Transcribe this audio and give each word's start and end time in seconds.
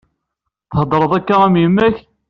Theddṛeḍ 0.73 1.11
akka 1.17 1.35
am 1.45 1.55
yemma-k. 1.61 1.97